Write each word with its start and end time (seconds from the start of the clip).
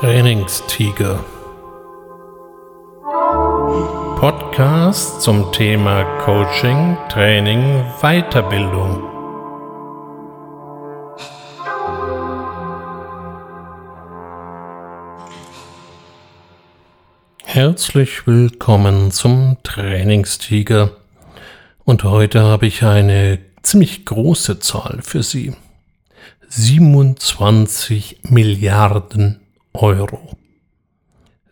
Trainingstiger. 0.00 1.24
Podcast 4.20 5.22
zum 5.22 5.50
Thema 5.50 6.04
Coaching, 6.20 6.96
Training, 7.08 7.82
Weiterbildung. 8.00 9.02
Herzlich 17.42 18.24
willkommen 18.24 19.10
zum 19.10 19.56
Trainingstiger. 19.64 20.92
Und 21.84 22.04
heute 22.04 22.42
habe 22.44 22.68
ich 22.68 22.84
eine 22.84 23.40
ziemlich 23.62 24.04
große 24.04 24.60
Zahl 24.60 25.00
für 25.02 25.24
Sie. 25.24 25.54
27 26.46 28.20
Milliarden 28.22 29.40
Euro. 29.78 30.36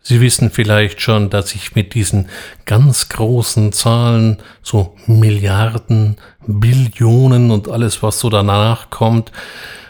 Sie 0.01 0.21
wissen 0.21 0.51
vielleicht 0.51 1.01
schon, 1.01 1.29
dass 1.29 1.53
ich 1.53 1.75
mit 1.75 1.93
diesen 1.93 2.29
ganz 2.65 3.09
großen 3.09 3.73
Zahlen, 3.73 4.37
so 4.61 4.95
Milliarden, 5.05 6.15
Billionen 6.45 7.51
und 7.51 7.67
alles, 7.67 8.01
was 8.03 8.19
so 8.19 8.29
danach 8.29 8.89
kommt, 8.89 9.33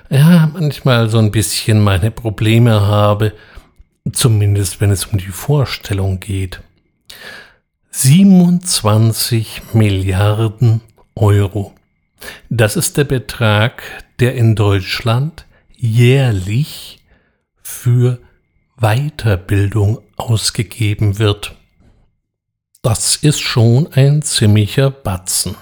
ja, 0.10 0.50
manchmal 0.52 1.10
so 1.10 1.20
ein 1.20 1.32
bisschen 1.32 1.84
meine 1.84 2.10
Probleme 2.10 2.82
habe, 2.82 3.34
zumindest 4.12 4.82
wenn 4.82 4.90
es 4.90 5.05
um 5.05 5.20
die 5.20 5.26
Vorstellung 5.27 6.20
geht. 6.20 6.62
27 7.91 9.74
Milliarden 9.74 10.82
Euro. 11.16 11.74
Das 12.49 12.76
ist 12.76 12.98
der 12.98 13.04
Betrag, 13.04 13.84
der 14.20 14.35
in 14.35 14.55
Deutschland 14.55 15.46
jährlich 15.76 17.04
für 17.62 18.20
Weiterbildung 18.80 20.00
ausgegeben 20.18 21.20
wird. 21.20 21.56
Das 22.82 23.16
ist 23.16 23.40
schon 23.40 23.92
ein 23.94 24.22
ziemlicher 24.22 24.92
Batzen. 24.92 25.56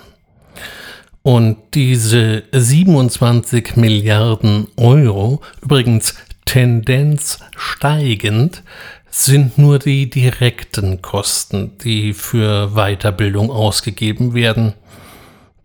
Und 1.23 1.57
diese 1.73 2.43
27 2.51 3.77
Milliarden 3.77 4.67
Euro, 4.77 5.41
übrigens 5.61 6.15
Tendenz 6.45 7.39
steigend, 7.57 8.63
sind 9.09 9.57
nur 9.57 9.79
die 9.79 10.09
direkten 10.09 11.01
Kosten, 11.01 11.77
die 11.79 12.13
für 12.13 12.75
Weiterbildung 12.75 13.49
ausgegeben 13.49 14.33
werden. 14.33 14.73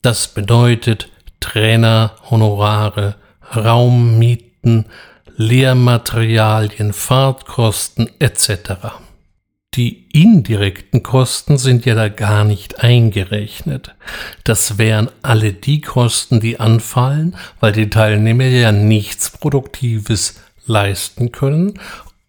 Das 0.03 0.29
bedeutet 0.29 1.11
Trainer, 1.41 2.15
Honorare, 2.31 3.17
Raummieten, 3.55 4.87
Lehrmaterialien, 5.41 6.93
Fahrtkosten 6.93 8.11
etc. 8.19 8.99
Die 9.73 10.07
indirekten 10.13 11.03
Kosten 11.03 11.57
sind 11.57 11.87
ja 11.87 11.95
da 11.95 12.11
gar 12.11 12.45
nicht 12.45 12.85
eingerechnet. 12.85 13.95
Das 14.45 14.77
wären 14.77 15.09
alle 15.23 15.55
die 15.55 15.81
Kosten, 15.81 16.41
die 16.41 16.61
anfallen, 16.61 17.37
weil 17.59 17.73
die 17.73 17.89
Teilnehmer 17.89 18.45
ja 18.45 18.71
nichts 18.71 19.31
Produktives 19.31 20.43
leisten 20.67 21.33
können, 21.33 21.81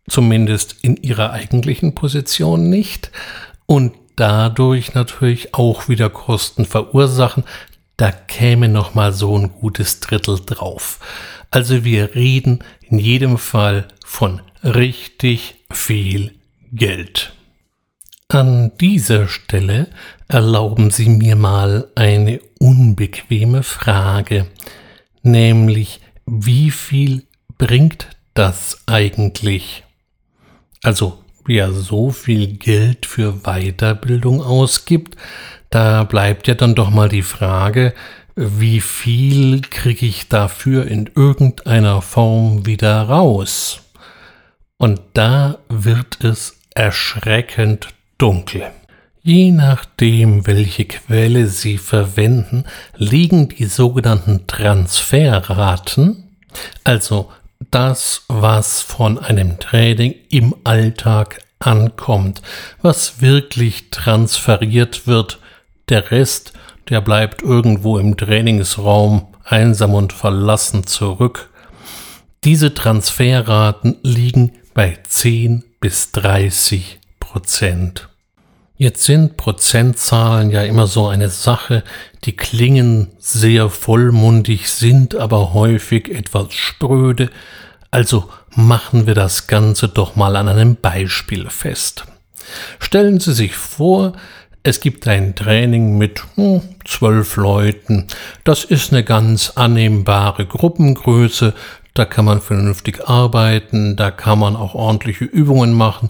zumindest 0.08 0.78
in 0.82 0.96
ihrer 0.96 1.32
eigentlichen 1.34 1.94
Position 1.94 2.70
nicht, 2.70 3.12
und 3.66 3.92
dadurch 4.16 4.94
natürlich 4.94 5.54
auch 5.54 5.90
wieder 5.90 6.10
Kosten 6.10 6.64
verursachen, 6.64 7.44
da 7.98 8.14
käme 8.14 8.70
noch 8.70 8.96
mal 8.96 9.12
so 9.12 9.38
ein 9.38 9.52
gutes 9.52 10.00
Drittel 10.00 10.40
drauf. 10.46 11.00
Also 11.52 11.84
wir 11.84 12.16
reden 12.16 12.64
in 12.82 12.98
jedem 12.98 13.38
Fall 13.38 13.90
von 14.06 14.42
richtig 14.64 15.56
viel 15.70 16.34
Geld. 16.72 17.34
An 18.30 18.72
dieser 18.80 19.28
Stelle 19.28 19.90
erlauben 20.30 20.92
Sie 20.92 21.10
mir 21.10 21.36
mal 21.36 21.90
eine 21.96 22.40
unbequeme 22.60 23.64
Frage, 23.64 24.48
nämlich 25.22 26.00
wie 26.26 26.72
viel 26.72 27.24
bringt 27.58 28.08
das 28.34 28.84
eigentlich? 28.86 29.84
Also 30.82 31.22
wer 31.46 31.74
so 31.74 32.12
viel 32.12 32.56
Geld 32.56 33.06
für 33.06 33.42
Weiterbildung 33.44 34.42
ausgibt, 34.42 35.18
da 35.70 36.06
bleibt 36.06 36.48
ja 36.48 36.54
dann 36.54 36.76
doch 36.76 36.90
mal 36.90 37.10
die 37.10 37.24
Frage, 37.24 37.94
wie 38.36 38.82
viel 38.82 39.62
kriege 39.62 40.06
ich 40.06 40.30
dafür 40.30 40.88
in 40.88 41.10
irgendeiner 41.16 42.02
Form 42.02 42.66
wieder 42.66 43.02
raus? 43.04 43.82
Und 44.78 45.02
da 45.14 45.60
wird 45.70 46.24
es 46.24 46.58
erschreckend 46.74 47.90
dunkel. 48.18 48.72
Je 49.24 49.52
nachdem, 49.52 50.48
welche 50.48 50.86
Quelle 50.86 51.46
Sie 51.48 51.78
verwenden, 51.78 52.66
liegen 52.96 53.50
die 53.50 53.66
sogenannten 53.66 54.48
Transferraten, 54.48 56.38
also 56.84 57.32
das, 57.70 58.26
was 58.28 58.82
von 58.82 59.20
einem 59.20 59.60
Training 59.60 60.16
im 60.30 60.56
Alltag 60.64 61.44
ankommt, 61.60 62.42
was 62.82 63.22
wirklich 63.22 63.92
transferiert 63.92 65.06
wird, 65.06 65.40
der 65.90 66.10
Rest, 66.10 66.54
der 66.90 67.02
bleibt 67.02 67.42
irgendwo 67.42 67.98
im 67.98 68.18
Trainingsraum 68.18 69.28
einsam 69.44 69.94
und 69.94 70.14
verlassen 70.14 70.86
zurück. 70.88 71.50
Diese 72.44 72.74
Transferraten 72.74 73.98
liegen 74.04 74.54
bei 74.74 74.98
10 75.08 75.64
bis 75.80 76.12
30 76.12 77.00
Prozent. 77.20 78.10
Jetzt 78.78 79.04
sind 79.04 79.38
Prozentzahlen 79.38 80.50
ja 80.50 80.64
immer 80.64 80.88
so 80.88 81.08
eine 81.08 81.30
Sache, 81.30 81.84
die 82.24 82.36
klingen 82.36 83.10
sehr 83.20 83.70
vollmundig, 83.70 84.72
sind 84.72 85.14
aber 85.14 85.54
häufig 85.54 86.10
etwas 86.10 86.54
spröde, 86.54 87.30
also 87.92 88.28
machen 88.56 89.06
wir 89.06 89.14
das 89.14 89.46
Ganze 89.46 89.88
doch 89.88 90.16
mal 90.16 90.36
an 90.36 90.48
einem 90.48 90.78
Beispiel 90.78 91.50
fest. 91.50 92.06
Stellen 92.80 93.20
Sie 93.20 93.34
sich 93.34 93.56
vor, 93.56 94.14
es 94.64 94.80
gibt 94.80 95.08
ein 95.08 95.36
Training 95.36 95.98
mit 95.98 96.24
hm, 96.36 96.62
zwölf 96.86 97.36
Leuten. 97.36 98.08
Das 98.44 98.64
ist 98.64 98.92
eine 98.92 99.04
ganz 99.04 99.52
annehmbare 99.56 100.46
Gruppengröße. 100.46 101.54
Da 101.94 102.06
kann 102.06 102.26
man 102.26 102.42
vernünftig 102.42 103.08
arbeiten, 103.08 103.96
da 103.96 104.12
kann 104.12 104.40
man 104.40 104.56
auch 104.56 104.76
ordentliche 104.76 105.26
Übungen 105.26 105.74
machen 105.74 106.10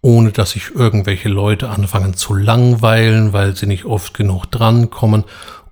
ohne 0.00 0.32
dass 0.32 0.52
sich 0.52 0.74
irgendwelche 0.74 1.28
Leute 1.28 1.68
anfangen 1.68 2.14
zu 2.14 2.34
langweilen, 2.34 3.32
weil 3.32 3.56
sie 3.56 3.66
nicht 3.66 3.84
oft 3.84 4.14
genug 4.14 4.46
drankommen 4.46 5.24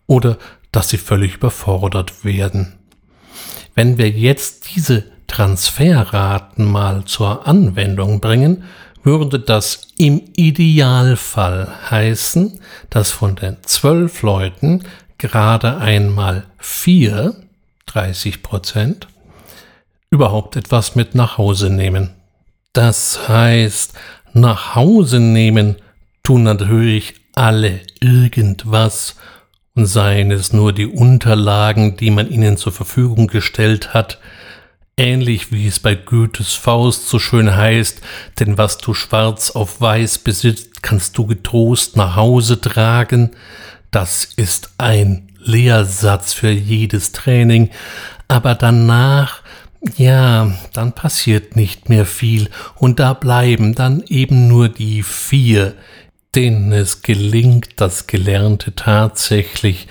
oder 0.06 0.38
dass 0.72 0.88
sie 0.88 0.98
völlig 0.98 1.36
überfordert 1.36 2.24
werden. 2.24 2.74
Wenn 3.74 3.98
wir 3.98 4.10
jetzt 4.10 4.74
diese 4.74 5.04
Transferraten 5.26 6.64
mal 6.64 7.04
zur 7.04 7.46
Anwendung 7.46 8.20
bringen, 8.20 8.64
würde 9.06 9.38
das 9.38 9.88
im 9.96 10.20
Idealfall 10.36 11.68
heißen, 11.90 12.60
dass 12.90 13.12
von 13.12 13.36
den 13.36 13.56
zwölf 13.62 14.20
Leuten 14.22 14.82
gerade 15.16 15.78
einmal 15.78 16.44
vier, 16.58 17.34
30 17.86 18.42
Prozent, 18.42 19.08
überhaupt 20.10 20.56
etwas 20.56 20.96
mit 20.96 21.14
nach 21.14 21.38
Hause 21.38 21.70
nehmen. 21.70 22.10
Das 22.72 23.28
heißt, 23.28 23.94
nach 24.34 24.74
Hause 24.74 25.20
nehmen 25.20 25.76
tun 26.22 26.42
natürlich 26.42 27.14
alle 27.34 27.80
irgendwas, 28.00 29.16
und 29.76 29.84
seien 29.84 30.30
es 30.30 30.52
nur 30.54 30.72
die 30.72 30.86
Unterlagen, 30.86 31.96
die 31.98 32.10
man 32.10 32.30
ihnen 32.30 32.56
zur 32.56 32.72
Verfügung 32.72 33.26
gestellt 33.28 33.92
hat, 33.92 34.18
ähnlich 34.98 35.52
wie 35.52 35.66
es 35.66 35.78
bei 35.78 35.94
Goethes 35.94 36.54
Faust 36.54 37.08
so 37.08 37.18
schön 37.18 37.54
heißt, 37.54 38.00
denn 38.40 38.56
was 38.56 38.78
du 38.78 38.94
schwarz 38.94 39.50
auf 39.50 39.80
weiß 39.80 40.18
besitzt, 40.18 40.82
kannst 40.82 41.18
du 41.18 41.26
getrost 41.26 41.96
nach 41.96 42.16
Hause 42.16 42.60
tragen. 42.60 43.32
Das 43.90 44.24
ist 44.24 44.70
ein 44.78 45.28
Lehrsatz 45.38 46.32
für 46.32 46.50
jedes 46.50 47.12
Training, 47.12 47.70
aber 48.28 48.54
danach 48.54 49.42
ja, 49.96 50.52
dann 50.72 50.92
passiert 50.94 51.54
nicht 51.54 51.88
mehr 51.88 52.06
viel 52.06 52.48
und 52.74 52.98
da 52.98 53.12
bleiben 53.12 53.74
dann 53.74 54.02
eben 54.08 54.48
nur 54.48 54.68
die 54.68 55.02
vier, 55.02 55.74
denen 56.34 56.72
es 56.72 57.02
gelingt, 57.02 57.80
das 57.80 58.06
Gelernte 58.06 58.74
tatsächlich 58.74 59.86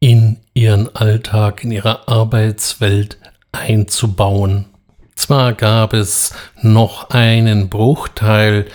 in 0.00 0.36
ihren 0.52 0.94
Alltag, 0.94 1.64
in 1.64 1.70
ihre 1.70 2.08
Arbeitswelt 2.08 3.18
einzubauen. 3.58 4.66
Zwar 5.14 5.52
gab 5.52 5.94
es 5.94 6.32
noch 6.62 7.10
einen 7.10 7.68
Bruchteil, 7.68 8.66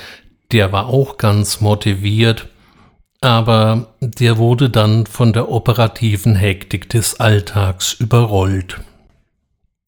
der 0.51 0.71
war 0.71 0.88
auch 0.88 1.18
ganz 1.18 1.62
motiviert, 1.62 2.47
aber 3.21 3.94
der 4.01 4.38
wurde 4.38 4.69
dann 4.69 5.06
von 5.06 5.31
der 5.31 5.50
operativen 5.50 6.35
Hektik 6.35 6.89
des 6.89 7.19
Alltags 7.19 7.94
überrollt. 7.94 8.81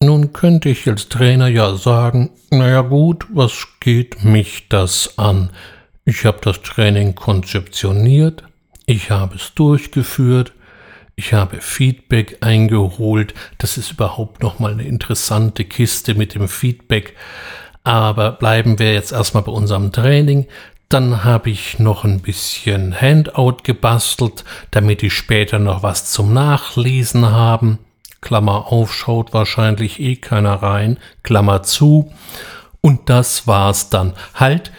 Nun 0.02 0.32
könnte 0.32 0.68
ich 0.68 0.88
als 0.88 1.08
Trainer 1.08 1.48
ja 1.48 1.76
sagen, 1.76 2.30
naja 2.50 2.80
gut, 2.80 3.26
was 3.32 3.66
geht 3.80 4.24
mich 4.24 4.68
das 4.68 5.18
an? 5.18 5.50
Ich 6.04 6.24
habe 6.24 6.38
das 6.42 6.62
Training 6.62 7.14
konzeptioniert, 7.14 8.44
ich 8.86 9.10
habe 9.10 9.36
es 9.36 9.52
durchgeführt, 9.54 10.52
ich 11.16 11.32
habe 11.32 11.62
Feedback 11.62 12.38
eingeholt. 12.42 13.34
Das 13.56 13.78
ist 13.78 13.92
überhaupt 13.92 14.42
nochmal 14.42 14.72
eine 14.72 14.84
interessante 14.84 15.64
Kiste 15.64 16.14
mit 16.14 16.34
dem 16.34 16.46
Feedback. 16.46 17.16
Aber 17.84 18.32
bleiben 18.32 18.78
wir 18.78 18.92
jetzt 18.92 19.12
erstmal 19.12 19.42
bei 19.42 19.52
unserem 19.52 19.92
Training. 19.92 20.46
Dann 20.90 21.24
habe 21.24 21.50
ich 21.50 21.78
noch 21.78 22.04
ein 22.04 22.20
bisschen 22.20 23.00
Handout 23.00 23.58
gebastelt, 23.64 24.44
damit 24.70 25.00
die 25.00 25.10
später 25.10 25.58
noch 25.58 25.82
was 25.82 26.12
zum 26.12 26.34
Nachlesen 26.34 27.30
haben. 27.30 27.78
Klammer 28.20 28.70
auf, 28.70 28.94
schaut 28.94 29.32
wahrscheinlich 29.32 29.98
eh 29.98 30.16
keiner 30.16 30.62
rein. 30.62 30.98
Klammer 31.22 31.62
zu. 31.62 32.12
Und 32.82 33.08
das 33.08 33.46
war's 33.46 33.88
dann. 33.88 34.12
Halt, 34.34 34.70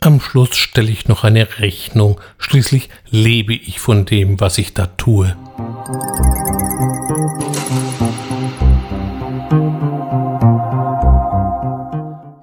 am 0.00 0.20
Schluss 0.20 0.56
stelle 0.56 0.90
ich 0.90 1.06
noch 1.06 1.22
eine 1.22 1.58
Rechnung. 1.58 2.20
Schließlich 2.38 2.88
lebe 3.10 3.54
ich 3.54 3.78
von 3.78 4.06
dem, 4.06 4.40
was 4.40 4.58
ich 4.58 4.72
da 4.74 4.86
tue. 4.86 5.36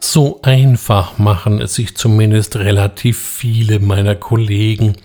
So 0.01 0.41
einfach 0.41 1.17
machen 1.17 1.61
es 1.61 1.75
sich 1.75 1.95
zumindest 1.95 2.57
relativ 2.57 3.17
viele 3.17 3.79
meiner 3.79 4.15
Kollegen. 4.15 4.97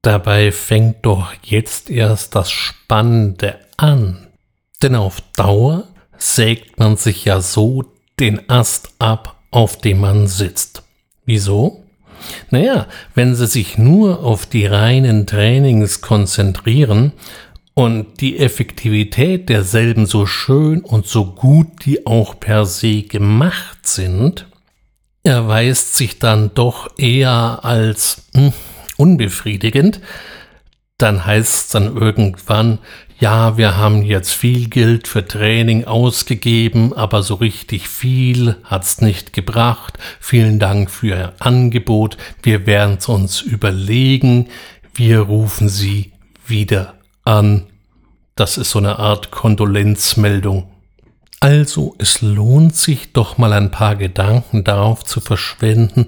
Dabei 0.00 0.50
fängt 0.50 1.04
doch 1.04 1.34
jetzt 1.42 1.90
erst 1.90 2.34
das 2.34 2.50
Spannende 2.50 3.58
an. 3.76 4.28
Denn 4.82 4.94
auf 4.94 5.20
Dauer 5.36 5.88
sägt 6.16 6.78
man 6.78 6.96
sich 6.96 7.26
ja 7.26 7.42
so 7.42 7.84
den 8.18 8.48
Ast 8.48 8.94
ab, 8.98 9.36
auf 9.50 9.76
dem 9.76 10.00
man 10.00 10.26
sitzt. 10.26 10.84
Wieso? 11.26 11.84
Naja, 12.50 12.86
wenn 13.14 13.34
Sie 13.34 13.46
sich 13.46 13.78
nur 13.78 14.24
auf 14.24 14.46
die 14.46 14.66
reinen 14.66 15.26
Trainings 15.26 16.00
konzentrieren 16.00 17.12
und 17.74 18.20
die 18.20 18.38
Effektivität 18.38 19.48
derselben 19.48 20.06
so 20.06 20.26
schön 20.26 20.80
und 20.80 21.06
so 21.06 21.26
gut 21.26 21.84
die 21.84 22.06
auch 22.06 22.38
per 22.40 22.66
se 22.66 23.02
gemacht 23.02 23.86
sind, 23.86 24.46
erweist 25.22 25.96
sich 25.96 26.18
dann 26.18 26.52
doch 26.54 26.98
eher 26.98 27.60
als 27.62 28.24
hm, 28.34 28.52
unbefriedigend, 28.96 30.00
dann 30.98 31.24
heißt 31.24 31.54
es 31.54 31.68
dann 31.68 31.96
irgendwann, 31.96 32.78
ja, 33.20 33.58
wir 33.58 33.76
haben 33.76 34.02
jetzt 34.02 34.32
viel 34.32 34.70
Geld 34.70 35.06
für 35.06 35.26
Training 35.26 35.84
ausgegeben, 35.84 36.94
aber 36.94 37.22
so 37.22 37.34
richtig 37.34 37.86
viel 37.86 38.56
hat's 38.64 39.02
nicht 39.02 39.34
gebracht. 39.34 39.98
Vielen 40.20 40.58
Dank 40.58 40.90
für 40.90 41.08
Ihr 41.08 41.32
Angebot. 41.38 42.16
Wir 42.42 42.66
werden 42.66 42.96
es 42.98 43.08
uns 43.08 43.42
überlegen. 43.42 44.48
Wir 44.94 45.20
rufen 45.20 45.68
Sie 45.68 46.12
wieder 46.46 46.94
an. 47.24 47.66
Das 48.36 48.56
ist 48.56 48.70
so 48.70 48.78
eine 48.78 48.98
Art 48.98 49.30
Kondolenzmeldung. 49.30 50.70
Also, 51.40 51.94
es 51.98 52.22
lohnt 52.22 52.74
sich 52.74 53.12
doch 53.12 53.36
mal 53.36 53.52
ein 53.52 53.70
paar 53.70 53.96
Gedanken 53.96 54.64
darauf 54.64 55.04
zu 55.04 55.20
verschwenden, 55.20 56.06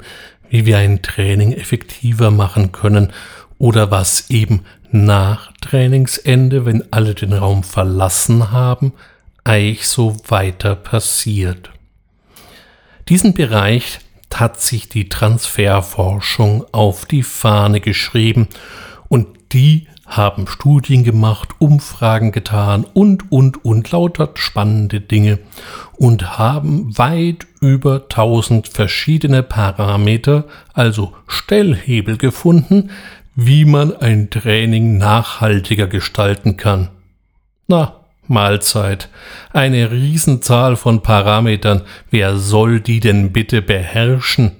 wie 0.49 0.65
wir 0.65 0.79
ein 0.79 1.03
Training 1.03 1.53
effektiver 1.53 2.31
machen 2.31 2.73
können 2.73 3.13
oder 3.59 3.91
was 3.91 4.31
eben 4.31 4.63
nach 4.93 5.53
Trainingsende, 5.61 6.65
wenn 6.67 6.93
alle 6.93 7.15
den 7.15 7.33
Raum 7.33 7.65
verlassen 7.65 8.51
haben, 8.51 8.93
eigentlich 9.45 9.89
so 9.89 10.17
weiter 10.29 10.77
passiert. 10.77 11.71
Diesen 13.09 13.35
Bereich 13.35 13.99
hat 14.33 14.61
sich 14.61 14.89
die 14.89 15.09
Transferforschung 15.09 16.65
auf 16.73 17.05
die 17.05 17.23
Fahne 17.23 17.81
geschrieben 17.81 18.49
und 19.09 19.27
die 19.53 19.89
haben 20.07 20.47
Studien 20.47 21.05
gemacht, 21.05 21.51
Umfragen 21.59 22.33
getan 22.33 22.85
und, 22.93 23.33
und, 23.33 23.65
und 23.65 23.91
lauter 23.91 24.31
spannende 24.35 25.01
Dinge 25.01 25.39
und 25.97 26.39
haben 26.39 26.97
weit 26.99 27.47
über 27.61 28.03
1000 28.03 28.69
verschiedene 28.69 29.43
Parameter, 29.43 30.45
also 30.75 31.15
Stellhebel 31.27 32.19
gefunden, 32.19 32.91
wie 33.35 33.65
man 33.65 33.97
ein 33.97 34.31
Training 34.31 34.99
nachhaltiger 34.99 35.87
gestalten 35.87 36.57
kann. 36.57 36.91
Na, 37.67 37.97
Mahlzeit. 38.29 39.09
Eine 39.53 39.91
Riesenzahl 39.91 40.77
von 40.77 41.03
Parametern. 41.03 41.83
Wer 42.11 42.37
soll 42.37 42.81
die 42.81 43.01
denn 43.01 43.33
bitte 43.33 43.63
beherrschen? 43.63 44.53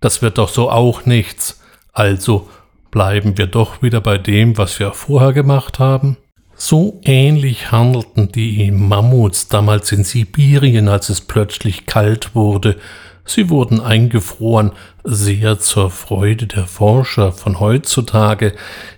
Das 0.00 0.22
wird 0.22 0.38
doch 0.38 0.48
so 0.48 0.70
auch 0.70 1.06
nichts. 1.06 1.60
Also 1.92 2.48
bleiben 2.90 3.38
wir 3.38 3.46
doch 3.46 3.82
wieder 3.82 4.00
bei 4.00 4.18
dem, 4.18 4.56
was 4.58 4.78
wir 4.78 4.92
vorher 4.92 5.32
gemacht 5.32 5.78
haben. 5.78 6.16
So 6.54 7.00
ähnlich 7.04 7.70
handelten 7.70 8.32
die 8.32 8.70
Mammuts 8.72 9.48
damals 9.48 9.92
in 9.92 10.02
Sibirien, 10.02 10.88
als 10.88 11.08
es 11.08 11.20
plötzlich 11.20 11.86
kalt 11.86 12.34
wurde 12.34 12.76
Sie 13.28 13.50
wurden 13.50 13.80
eingefroren, 13.80 14.72
sehr 15.04 15.58
zur 15.58 15.90
Freude 15.90 16.46
der 16.46 16.66
Forscher 16.66 17.32
von 17.32 17.60
heutzutage, 17.60 18.54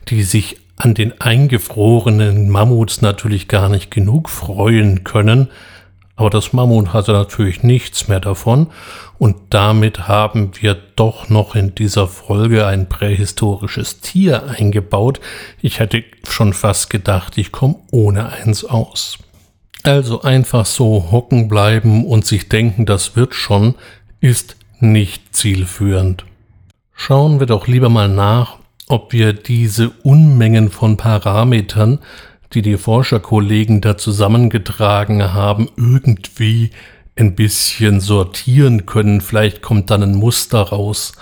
die 0.09 0.23
sich 0.23 0.59
an 0.77 0.95
den 0.95 1.21
eingefrorenen 1.21 2.49
Mammuts 2.49 3.03
natürlich 3.03 3.49
gar 3.49 3.69
nicht 3.69 3.91
genug 3.91 4.31
freuen 4.31 5.03
können, 5.03 5.49
aber 6.15 6.31
das 6.31 6.53
Mammut 6.53 6.93
hatte 6.93 7.13
natürlich 7.13 7.63
nichts 7.63 8.07
mehr 8.07 8.21
davon 8.21 8.69
und 9.19 9.37
damit 9.51 10.07
haben 10.07 10.53
wir 10.61 10.77
doch 10.95 11.29
noch 11.29 11.57
in 11.57 11.75
dieser 11.75 12.07
Folge 12.07 12.67
ein 12.67 12.89
prähistorisches 12.89 14.01
Tier 14.01 14.45
eingebaut. 14.49 15.19
Ich 15.61 15.81
hätte 15.81 16.05
schon 16.29 16.53
fast 16.53 16.89
gedacht, 16.89 17.37
ich 17.37 17.53
komme 17.53 17.77
ohne 17.91 18.29
eins 18.29 18.65
aus. 18.65 19.19
Also 19.83 20.21
einfach 20.21 20.67
so 20.67 21.11
hocken 21.11 21.49
bleiben 21.49 22.05
und 22.05 22.27
sich 22.27 22.51
denken, 22.51 22.85
das 22.85 23.17
wird 23.17 23.35
schon, 23.35 23.75
ist 24.21 24.57
nicht 24.79 25.35
zielführend. 25.35 26.25
Schauen 26.95 27.41
wir 27.41 27.47
doch 27.47 27.67
lieber 27.67 27.89
mal 27.89 28.09
nach, 28.09 28.59
ob 28.89 29.13
wir 29.13 29.33
diese 29.33 29.91
Unmengen 30.03 30.71
von 30.71 30.97
Parametern, 30.97 32.01
die 32.53 32.63
die 32.63 32.77
Forscherkollegen 32.77 33.81
da 33.81 33.97
zusammengetragen 33.97 35.33
haben, 35.33 35.69
irgendwie 35.77 36.71
ein 37.17 37.35
bisschen 37.35 38.01
sortieren 38.01 38.87
können. 38.87 39.21
Vielleicht 39.21 39.63
kommt 39.63 39.91
dann 39.91 40.03
ein 40.03 40.15
Muster 40.15 40.61
raus. 40.61 41.13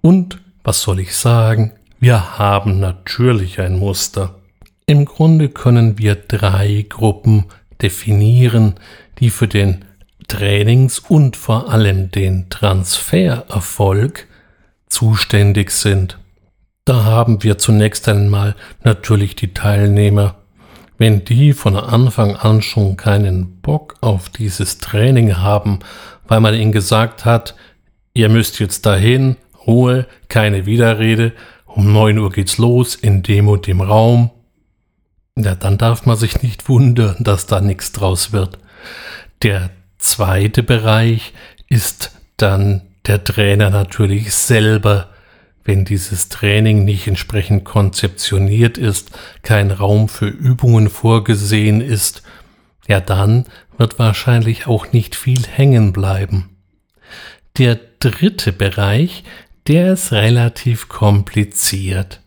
Und, 0.00 0.38
was 0.62 0.82
soll 0.82 1.00
ich 1.00 1.16
sagen, 1.16 1.72
wir 1.98 2.38
haben 2.38 2.78
natürlich 2.78 3.60
ein 3.60 3.78
Muster. 3.78 4.34
Im 4.86 5.04
Grunde 5.06 5.48
können 5.48 5.98
wir 5.98 6.14
drei 6.14 6.84
Gruppen 6.88 7.46
definieren, 7.82 8.74
die 9.18 9.30
für 9.30 9.48
den 9.48 9.84
Trainings 10.28 10.98
und 10.98 11.36
vor 11.36 11.70
allem 11.70 12.10
den 12.10 12.48
Transfererfolg 12.50 14.26
zuständig 14.88 15.70
sind. 15.70 16.18
Da 16.84 17.04
haben 17.04 17.42
wir 17.42 17.58
zunächst 17.58 18.08
einmal 18.08 18.54
natürlich 18.84 19.34
die 19.36 19.52
Teilnehmer. 19.52 20.36
Wenn 20.98 21.24
die 21.24 21.52
von 21.52 21.76
Anfang 21.76 22.36
an 22.36 22.62
schon 22.62 22.96
keinen 22.96 23.60
Bock 23.60 23.96
auf 24.00 24.28
dieses 24.28 24.78
Training 24.78 25.36
haben, 25.36 25.80
weil 26.26 26.40
man 26.40 26.54
ihnen 26.54 26.72
gesagt 26.72 27.24
hat, 27.24 27.54
ihr 28.14 28.28
müsst 28.28 28.60
jetzt 28.60 28.86
dahin, 28.86 29.36
Ruhe, 29.66 30.06
keine 30.28 30.64
Widerrede, 30.64 31.32
um 31.66 31.92
neun 31.92 32.18
Uhr 32.18 32.30
geht's 32.30 32.56
los 32.56 32.94
in 32.94 33.22
dem 33.22 33.48
und 33.48 33.66
dem 33.66 33.80
Raum, 33.80 34.30
ja, 35.38 35.54
dann 35.54 35.76
darf 35.76 36.06
man 36.06 36.16
sich 36.16 36.42
nicht 36.42 36.68
wundern, 36.68 37.16
dass 37.20 37.46
da 37.46 37.60
nichts 37.60 37.92
draus 37.92 38.32
wird. 38.32 38.58
Der 39.42 39.70
zweite 39.98 40.62
Bereich 40.62 41.32
ist 41.68 42.12
dann 42.36 42.82
der 43.06 43.24
Trainer 43.24 43.70
natürlich 43.70 44.32
selber. 44.34 45.10
Wenn 45.64 45.84
dieses 45.84 46.28
Training 46.28 46.84
nicht 46.84 47.08
entsprechend 47.08 47.64
konzeptioniert 47.64 48.78
ist, 48.78 49.10
kein 49.42 49.70
Raum 49.70 50.08
für 50.08 50.28
Übungen 50.28 50.88
vorgesehen 50.88 51.80
ist, 51.80 52.22
ja 52.86 53.00
dann 53.00 53.46
wird 53.76 53.98
wahrscheinlich 53.98 54.66
auch 54.66 54.92
nicht 54.92 55.16
viel 55.16 55.42
hängen 55.46 55.92
bleiben. 55.92 56.50
Der 57.58 57.78
dritte 57.98 58.52
Bereich, 58.52 59.24
der 59.66 59.94
ist 59.94 60.12
relativ 60.12 60.88
kompliziert. 60.88 62.20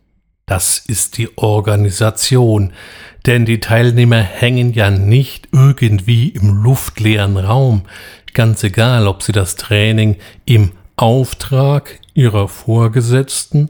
Das 0.49 0.79
ist 0.79 1.19
die 1.19 1.37
Organisation, 1.37 2.73
denn 3.27 3.45
die 3.45 3.59
Teilnehmer 3.59 4.17
hängen 4.17 4.73
ja 4.73 4.89
nicht 4.89 5.47
irgendwie 5.51 6.29
im 6.29 6.63
luftleeren 6.63 7.37
Raum, 7.37 7.83
ganz 8.33 8.63
egal, 8.63 9.05
ob 9.05 9.21
sie 9.21 9.31
das 9.31 9.57
Training 9.57 10.15
im 10.45 10.71
Auftrag 10.95 11.99
ihrer 12.15 12.47
Vorgesetzten 12.47 13.69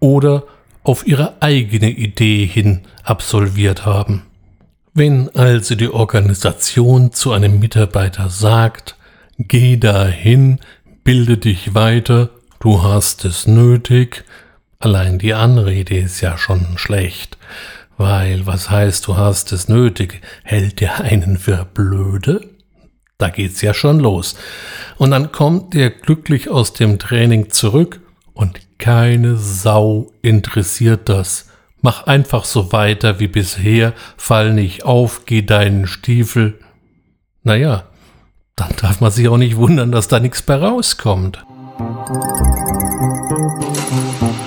oder 0.00 0.44
auf 0.82 1.06
ihre 1.06 1.40
eigene 1.40 1.88
Idee 1.88 2.44
hin 2.44 2.82
absolviert 3.04 3.86
haben. 3.86 4.24
Wenn 4.92 5.34
also 5.34 5.76
die 5.76 5.88
Organisation 5.88 7.10
zu 7.10 7.32
einem 7.32 7.58
Mitarbeiter 7.58 8.28
sagt, 8.28 8.96
geh 9.38 9.78
dahin, 9.78 10.58
bilde 11.04 11.38
dich 11.38 11.74
weiter, 11.74 12.28
du 12.60 12.82
hast 12.82 13.24
es 13.24 13.46
nötig, 13.46 14.26
allein 14.78 15.18
die 15.18 15.34
Anrede 15.34 15.98
ist 15.98 16.20
ja 16.20 16.38
schon 16.38 16.78
schlecht, 16.78 17.36
weil 17.96 18.46
was 18.46 18.70
heißt, 18.70 19.06
du 19.06 19.16
hast 19.16 19.52
es 19.52 19.68
nötig, 19.68 20.20
hält 20.44 20.80
der 20.80 21.00
einen 21.00 21.36
für 21.38 21.64
blöde? 21.64 22.48
Da 23.18 23.30
geht's 23.30 23.60
ja 23.62 23.74
schon 23.74 23.98
los. 23.98 24.36
Und 24.96 25.10
dann 25.10 25.32
kommt 25.32 25.74
der 25.74 25.90
glücklich 25.90 26.48
aus 26.48 26.72
dem 26.72 27.00
Training 27.00 27.50
zurück 27.50 28.00
und 28.32 28.60
keine 28.78 29.36
Sau 29.36 30.12
interessiert 30.22 31.08
das. 31.08 31.48
Mach 31.80 32.06
einfach 32.06 32.44
so 32.44 32.72
weiter 32.72 33.18
wie 33.18 33.26
bisher, 33.26 33.92
fall 34.16 34.52
nicht 34.52 34.84
auf, 34.84 35.24
geh 35.26 35.42
deinen 35.42 35.88
Stiefel. 35.88 36.60
Naja, 37.42 37.84
dann 38.54 38.70
darf 38.80 39.00
man 39.00 39.10
sich 39.10 39.28
auch 39.28 39.36
nicht 39.36 39.56
wundern, 39.56 39.90
dass 39.90 40.06
da 40.06 40.20
nichts 40.20 40.42
bei 40.42 40.54
rauskommt. 40.54 41.44
In 44.20 44.37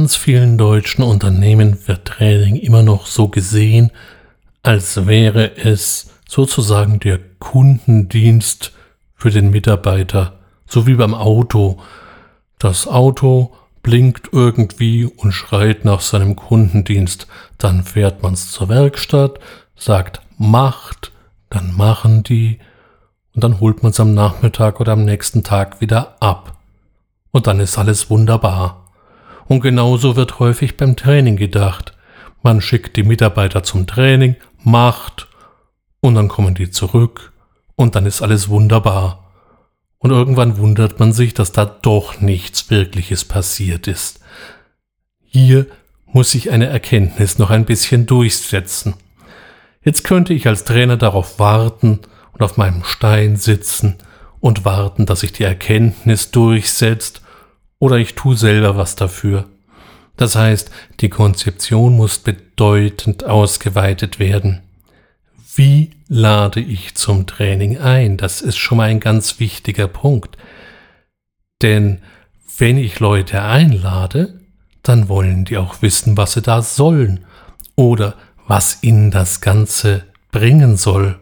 ganz 0.00 0.16
vielen 0.16 0.56
deutschen 0.56 1.04
Unternehmen 1.04 1.86
wird 1.86 2.06
Training 2.06 2.56
immer 2.56 2.82
noch 2.82 3.04
so 3.04 3.28
gesehen, 3.28 3.90
als 4.62 5.06
wäre 5.06 5.58
es 5.58 6.10
sozusagen 6.26 7.00
der 7.00 7.20
Kundendienst 7.38 8.72
für 9.14 9.30
den 9.30 9.50
Mitarbeiter, 9.50 10.38
so 10.66 10.86
wie 10.86 10.94
beim 10.94 11.12
Auto. 11.12 11.82
Das 12.58 12.88
Auto 12.88 13.54
blinkt 13.82 14.30
irgendwie 14.32 15.04
und 15.04 15.32
schreit 15.32 15.84
nach 15.84 16.00
seinem 16.00 16.34
Kundendienst. 16.34 17.26
Dann 17.58 17.84
fährt 17.84 18.22
man's 18.22 18.52
zur 18.52 18.70
Werkstatt, 18.70 19.38
sagt 19.76 20.22
macht, 20.38 21.12
dann 21.50 21.76
machen 21.76 22.22
die 22.22 22.58
und 23.34 23.44
dann 23.44 23.60
holt 23.60 23.82
man's 23.82 24.00
am 24.00 24.14
Nachmittag 24.14 24.80
oder 24.80 24.92
am 24.92 25.04
nächsten 25.04 25.42
Tag 25.42 25.82
wieder 25.82 26.16
ab. 26.20 26.56
Und 27.32 27.46
dann 27.46 27.60
ist 27.60 27.76
alles 27.76 28.08
wunderbar. 28.08 28.79
Und 29.50 29.62
genauso 29.62 30.14
wird 30.14 30.38
häufig 30.38 30.76
beim 30.76 30.94
Training 30.94 31.36
gedacht. 31.36 31.92
Man 32.40 32.60
schickt 32.60 32.96
die 32.96 33.02
Mitarbeiter 33.02 33.64
zum 33.64 33.88
Training, 33.88 34.36
macht, 34.62 35.26
und 35.98 36.14
dann 36.14 36.28
kommen 36.28 36.54
die 36.54 36.70
zurück, 36.70 37.32
und 37.74 37.96
dann 37.96 38.06
ist 38.06 38.22
alles 38.22 38.48
wunderbar. 38.48 39.32
Und 39.98 40.12
irgendwann 40.12 40.56
wundert 40.56 41.00
man 41.00 41.12
sich, 41.12 41.34
dass 41.34 41.50
da 41.50 41.64
doch 41.64 42.20
nichts 42.20 42.70
Wirkliches 42.70 43.24
passiert 43.24 43.88
ist. 43.88 44.20
Hier 45.24 45.66
muss 46.06 46.30
sich 46.30 46.52
eine 46.52 46.66
Erkenntnis 46.66 47.40
noch 47.40 47.50
ein 47.50 47.64
bisschen 47.64 48.06
durchsetzen. 48.06 48.94
Jetzt 49.82 50.04
könnte 50.04 50.32
ich 50.32 50.46
als 50.46 50.62
Trainer 50.62 50.96
darauf 50.96 51.40
warten 51.40 51.98
und 52.30 52.42
auf 52.44 52.56
meinem 52.56 52.84
Stein 52.84 53.34
sitzen 53.34 53.96
und 54.38 54.64
warten, 54.64 55.06
dass 55.06 55.20
sich 55.20 55.32
die 55.32 55.42
Erkenntnis 55.42 56.30
durchsetzt, 56.30 57.22
oder 57.80 57.96
ich 57.96 58.14
tue 58.14 58.36
selber 58.36 58.76
was 58.76 58.94
dafür. 58.94 59.46
Das 60.16 60.36
heißt, 60.36 60.70
die 61.00 61.08
Konzeption 61.08 61.96
muss 61.96 62.18
bedeutend 62.18 63.24
ausgeweitet 63.24 64.20
werden. 64.20 64.60
Wie 65.56 65.90
lade 66.06 66.60
ich 66.60 66.94
zum 66.94 67.26
Training 67.26 67.78
ein? 67.78 68.16
Das 68.16 68.42
ist 68.42 68.58
schon 68.58 68.78
mal 68.78 68.88
ein 68.88 69.00
ganz 69.00 69.40
wichtiger 69.40 69.88
Punkt. 69.88 70.36
Denn 71.62 72.00
wenn 72.58 72.76
ich 72.76 73.00
Leute 73.00 73.42
einlade, 73.42 74.40
dann 74.82 75.08
wollen 75.08 75.44
die 75.44 75.56
auch 75.56 75.82
wissen, 75.82 76.16
was 76.16 76.34
sie 76.34 76.42
da 76.42 76.62
sollen 76.62 77.24
oder 77.74 78.14
was 78.46 78.82
ihnen 78.82 79.10
das 79.10 79.40
Ganze 79.40 80.04
bringen 80.30 80.76
soll. 80.76 81.18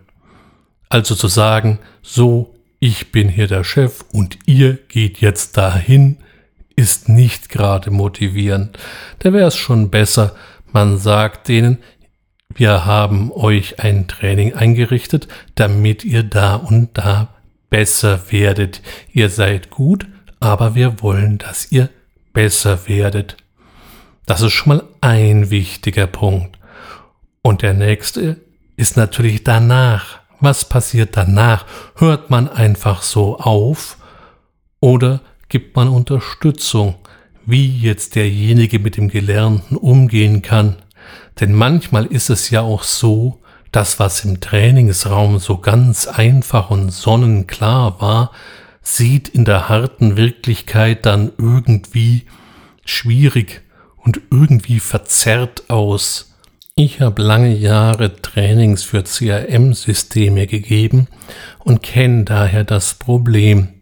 Also 0.88 1.14
zu 1.14 1.28
sagen, 1.28 1.78
so, 2.02 2.54
ich 2.80 3.12
bin 3.12 3.28
hier 3.28 3.46
der 3.46 3.64
Chef 3.64 4.04
und 4.12 4.38
ihr 4.46 4.74
geht 4.88 5.20
jetzt 5.20 5.56
dahin, 5.56 6.18
ist 6.78 7.08
nicht 7.08 7.48
gerade 7.48 7.90
motivierend. 7.90 8.78
Da 9.18 9.32
wäre 9.32 9.48
es 9.48 9.56
schon 9.56 9.90
besser, 9.90 10.36
man 10.70 10.96
sagt 10.96 11.48
denen, 11.48 11.78
wir 12.54 12.86
haben 12.86 13.32
euch 13.32 13.80
ein 13.80 14.06
Training 14.06 14.54
eingerichtet, 14.54 15.26
damit 15.56 16.04
ihr 16.04 16.22
da 16.22 16.54
und 16.54 16.96
da 16.96 17.34
besser 17.68 18.30
werdet. 18.30 18.80
Ihr 19.12 19.28
seid 19.28 19.70
gut, 19.70 20.06
aber 20.38 20.76
wir 20.76 21.02
wollen, 21.02 21.38
dass 21.38 21.72
ihr 21.72 21.88
besser 22.32 22.86
werdet. 22.86 23.36
Das 24.26 24.40
ist 24.40 24.52
schon 24.52 24.76
mal 24.76 24.84
ein 25.00 25.50
wichtiger 25.50 26.06
Punkt. 26.06 26.60
Und 27.42 27.62
der 27.62 27.74
nächste 27.74 28.36
ist 28.76 28.96
natürlich 28.96 29.42
danach. 29.42 30.20
Was 30.38 30.68
passiert 30.68 31.16
danach? 31.16 31.66
Hört 31.96 32.30
man 32.30 32.48
einfach 32.48 33.02
so 33.02 33.36
auf 33.36 33.96
oder 34.78 35.20
gibt 35.48 35.76
man 35.76 35.88
Unterstützung, 35.88 36.96
wie 37.46 37.78
jetzt 37.78 38.14
derjenige 38.14 38.78
mit 38.78 38.96
dem 38.96 39.08
Gelernten 39.08 39.76
umgehen 39.76 40.42
kann? 40.42 40.76
Denn 41.40 41.52
manchmal 41.52 42.06
ist 42.06 42.30
es 42.30 42.50
ja 42.50 42.62
auch 42.62 42.82
so, 42.82 43.40
dass 43.72 43.98
was 43.98 44.24
im 44.24 44.40
Trainingsraum 44.40 45.38
so 45.38 45.58
ganz 45.58 46.06
einfach 46.06 46.70
und 46.70 46.90
sonnenklar 46.90 48.00
war, 48.00 48.32
sieht 48.82 49.28
in 49.28 49.44
der 49.44 49.68
harten 49.68 50.16
Wirklichkeit 50.16 51.04
dann 51.04 51.32
irgendwie 51.38 52.24
schwierig 52.84 53.62
und 53.96 54.20
irgendwie 54.30 54.80
verzerrt 54.80 55.68
aus. 55.68 56.34
Ich 56.74 57.00
habe 57.00 57.22
lange 57.22 57.54
Jahre 57.54 58.16
Trainings 58.22 58.84
für 58.84 59.02
CRM-Systeme 59.02 60.46
gegeben 60.46 61.08
und 61.58 61.82
kenne 61.82 62.24
daher 62.24 62.64
das 62.64 62.94
Problem. 62.94 63.77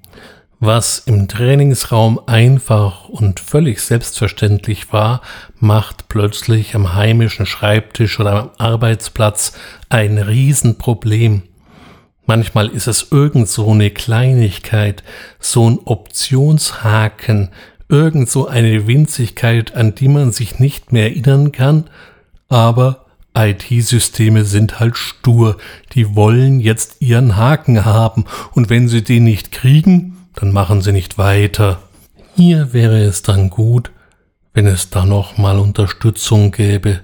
Was 0.58 1.00
im 1.00 1.28
Trainingsraum 1.28 2.18
einfach 2.26 3.10
und 3.10 3.40
völlig 3.40 3.82
selbstverständlich 3.82 4.90
war, 4.90 5.20
macht 5.60 6.08
plötzlich 6.08 6.74
am 6.74 6.94
heimischen 6.94 7.44
Schreibtisch 7.44 8.18
oder 8.18 8.32
am 8.40 8.50
Arbeitsplatz 8.56 9.52
ein 9.90 10.16
Riesenproblem. 10.16 11.42
Manchmal 12.24 12.68
ist 12.68 12.86
es 12.86 13.08
irgend 13.10 13.48
so 13.48 13.70
eine 13.70 13.90
Kleinigkeit, 13.90 15.04
so 15.38 15.68
ein 15.68 15.78
Optionshaken, 15.84 17.50
irgend 17.90 18.30
so 18.30 18.48
eine 18.48 18.86
Winzigkeit, 18.86 19.76
an 19.76 19.94
die 19.94 20.08
man 20.08 20.32
sich 20.32 20.58
nicht 20.58 20.90
mehr 20.90 21.10
erinnern 21.10 21.52
kann, 21.52 21.90
aber 22.48 23.04
IT-Systeme 23.34 24.44
sind 24.44 24.80
halt 24.80 24.96
stur, 24.96 25.58
die 25.92 26.16
wollen 26.16 26.60
jetzt 26.60 27.02
ihren 27.02 27.36
Haken 27.36 27.84
haben, 27.84 28.24
und 28.54 28.70
wenn 28.70 28.88
sie 28.88 29.04
den 29.04 29.24
nicht 29.24 29.52
kriegen, 29.52 30.15
dann 30.36 30.52
machen 30.52 30.82
Sie 30.82 30.92
nicht 30.92 31.18
weiter. 31.18 31.80
Hier 32.36 32.72
wäre 32.72 33.02
es 33.02 33.22
dann 33.22 33.50
gut, 33.50 33.90
wenn 34.52 34.66
es 34.66 34.90
da 34.90 35.04
noch 35.04 35.38
mal 35.38 35.58
Unterstützung 35.58 36.52
gäbe, 36.52 37.00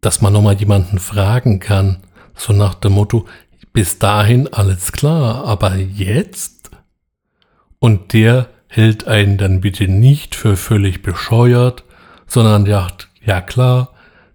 dass 0.00 0.20
man 0.20 0.32
noch 0.32 0.42
mal 0.42 0.54
jemanden 0.54 0.98
fragen 0.98 1.60
kann, 1.60 1.98
so 2.34 2.52
nach 2.52 2.74
dem 2.74 2.92
Motto, 2.92 3.26
bis 3.72 3.98
dahin 3.98 4.52
alles 4.52 4.92
klar, 4.92 5.44
aber 5.44 5.76
jetzt? 5.76 6.70
Und 7.78 8.12
der 8.12 8.48
hält 8.68 9.06
einen 9.06 9.38
dann 9.38 9.60
bitte 9.60 9.88
nicht 9.88 10.34
für 10.34 10.56
völlig 10.56 11.02
bescheuert, 11.02 11.84
sondern 12.26 12.66
sagt, 12.66 13.08
ja 13.24 13.40
klar, 13.40 13.92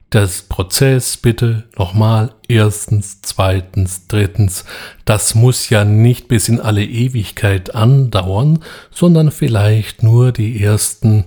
das 0.09 0.43
Prozess 0.43 1.17
bitte 1.17 1.67
nochmal 1.77 2.33
erstens, 2.47 3.21
zweitens, 3.21 4.07
drittens. 4.07 4.65
Das 5.05 5.35
muss 5.35 5.69
ja 5.69 5.85
nicht 5.85 6.27
bis 6.27 6.49
in 6.49 6.59
alle 6.59 6.83
Ewigkeit 6.83 7.75
andauern, 7.75 8.63
sondern 8.91 9.31
vielleicht 9.31 10.03
nur 10.03 10.31
die 10.31 10.61
ersten 10.61 11.25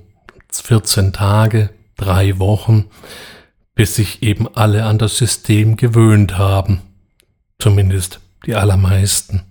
14 0.52 1.12
Tage, 1.12 1.70
drei 1.96 2.38
Wochen, 2.38 2.86
bis 3.74 3.96
sich 3.96 4.22
eben 4.22 4.48
alle 4.54 4.84
an 4.84 4.98
das 4.98 5.16
System 5.16 5.76
gewöhnt 5.76 6.38
haben. 6.38 6.82
Zumindest 7.58 8.20
die 8.46 8.54
allermeisten. 8.54 9.42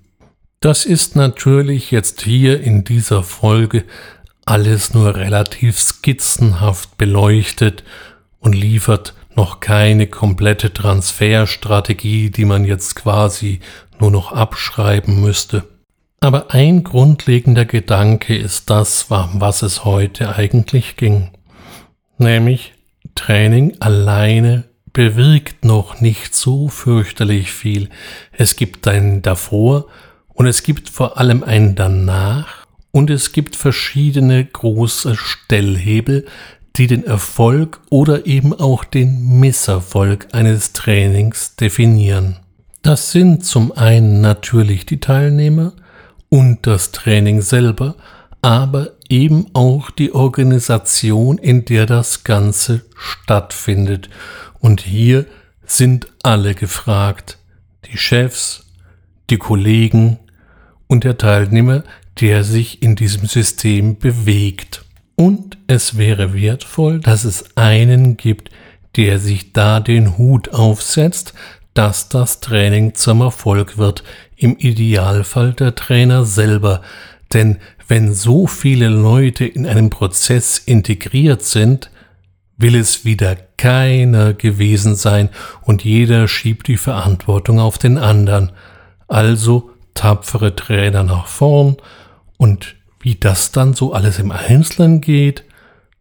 Das 0.59 0.85
ist 0.85 1.15
natürlich 1.15 1.91
jetzt 1.91 2.21
hier 2.21 2.61
in 2.61 2.83
dieser 2.83 3.23
Folge 3.23 3.85
alles 4.45 4.93
nur 4.93 5.15
relativ 5.15 5.79
skizzenhaft 5.79 6.97
beleuchtet 6.97 7.83
und 8.39 8.53
liefert 8.53 9.13
noch 9.39 9.61
keine 9.61 10.07
komplette 10.07 10.73
Transferstrategie, 10.73 12.29
die 12.29 12.43
man 12.43 12.65
jetzt 12.65 12.97
quasi 12.97 13.61
nur 13.97 14.11
noch 14.11 14.33
abschreiben 14.33 15.21
müsste. 15.21 15.63
Aber 16.19 16.51
ein 16.51 16.83
grundlegender 16.83 17.63
Gedanke 17.63 18.35
ist 18.35 18.69
das, 18.69 19.09
was 19.09 19.61
es 19.61 19.85
heute 19.85 20.35
eigentlich 20.35 20.97
ging. 20.97 21.29
Nämlich 22.17 22.73
Training 23.15 23.77
alleine 23.79 24.65
bewirkt 24.91 25.63
noch 25.63 26.01
nicht 26.01 26.35
so 26.35 26.67
fürchterlich 26.67 27.53
viel. 27.53 27.87
Es 28.33 28.57
gibt 28.57 28.89
ein 28.89 29.21
davor 29.21 29.85
und 30.33 30.47
es 30.47 30.63
gibt 30.63 30.89
vor 30.89 31.17
allem 31.17 31.45
ein 31.45 31.75
danach 31.75 32.67
und 32.91 33.09
es 33.09 33.31
gibt 33.31 33.55
verschiedene 33.55 34.43
große 34.43 35.15
Stellhebel, 35.15 36.25
die 36.79 36.87
den 36.87 37.03
Erfolg 37.03 37.81
oder 37.89 38.25
eben 38.25 38.53
auch 38.53 38.85
den 38.85 39.39
Misserfolg 39.39 40.29
eines 40.31 40.71
Trainings 40.71 41.57
definieren. 41.57 42.37
Das 42.81 43.11
sind 43.11 43.45
zum 43.45 43.73
einen 43.73 44.21
natürlich 44.21 44.85
die 44.85 45.01
Teilnehmer 45.01 45.73
und 46.29 46.65
das 46.65 46.93
Training 46.93 47.41
selber, 47.41 47.95
aber 48.41 48.93
eben 49.09 49.47
auch 49.51 49.91
die 49.91 50.15
Organisation, 50.15 51.37
in 51.37 51.65
der 51.65 51.85
das 51.85 52.23
Ganze 52.23 52.85
stattfindet. 52.95 54.09
Und 54.59 54.79
hier 54.79 55.25
sind 55.65 56.07
alle 56.23 56.55
gefragt. 56.55 57.39
Die 57.91 57.97
Chefs, 57.97 58.71
die 59.29 59.37
Kollegen 59.37 60.17
und 60.87 61.03
der 61.03 61.17
Teilnehmer, 61.17 61.83
der 62.21 62.45
sich 62.45 62.81
in 62.81 62.95
diesem 62.95 63.27
System 63.27 63.97
bewegt. 63.97 64.85
Und 65.19 65.57
es 65.67 65.97
wäre 65.97 66.33
wertvoll, 66.33 67.01
dass 67.01 67.25
es 67.25 67.57
einen 67.57 68.15
gibt, 68.15 68.51
der 68.95 69.19
sich 69.19 69.51
da 69.51 69.81
den 69.81 70.17
Hut 70.17 70.53
aufsetzt, 70.53 71.33
dass 71.73 72.07
das 72.07 72.39
Training 72.39 72.95
zum 72.95 73.19
Erfolg 73.19 73.77
wird, 73.77 74.05
im 74.37 74.55
Idealfall 74.55 75.51
der 75.51 75.75
Trainer 75.75 76.23
selber, 76.23 76.81
denn 77.33 77.57
wenn 77.89 78.13
so 78.13 78.47
viele 78.47 78.87
Leute 78.87 79.43
in 79.43 79.67
einem 79.67 79.89
Prozess 79.89 80.57
integriert 80.57 81.43
sind, 81.43 81.91
will 82.55 82.75
es 82.75 83.03
wieder 83.03 83.35
keiner 83.57 84.33
gewesen 84.33 84.95
sein 84.95 85.27
und 85.61 85.83
jeder 85.83 86.29
schiebt 86.29 86.69
die 86.69 86.77
Verantwortung 86.77 87.59
auf 87.59 87.77
den 87.77 87.97
anderen. 87.97 88.53
Also 89.09 89.71
tapfere 89.95 90.55
Trainer 90.55 91.03
nach 91.03 91.27
vorn 91.27 91.75
und 92.37 92.78
wie 92.99 93.15
das 93.15 93.51
dann 93.51 93.73
so 93.73 93.93
alles 93.93 94.19
im 94.19 94.31
Einzelnen 94.31 95.01
geht, 95.01 95.43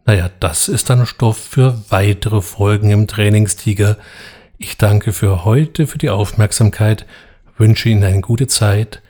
naja, 0.08 0.30
das 0.40 0.68
ist 0.68 0.88
dann 0.88 1.04
Stoff 1.04 1.36
für 1.36 1.82
weitere 1.90 2.40
Folgen 2.40 2.88
im 2.88 3.06
Trainingstiger. 3.06 3.98
Ich 4.56 4.78
danke 4.78 5.12
für 5.12 5.44
heute, 5.44 5.86
für 5.86 5.98
die 5.98 6.08
Aufmerksamkeit, 6.08 7.04
wünsche 7.58 7.90
Ihnen 7.90 8.04
eine 8.04 8.22
gute 8.22 8.46
Zeit. 8.46 9.02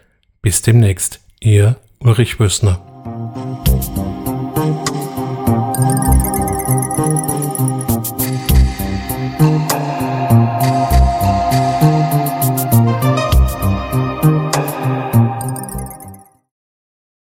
Bis 0.43 0.61
demnächst, 0.61 1.21
Ihr 1.39 1.77
Ulrich 2.01 2.41
Wössner. 2.41 2.83